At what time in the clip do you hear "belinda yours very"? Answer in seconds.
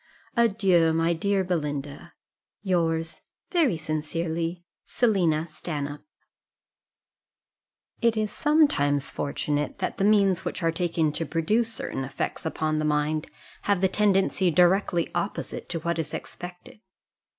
1.43-3.77